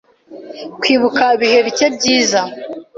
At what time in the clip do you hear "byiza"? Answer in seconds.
1.95-2.41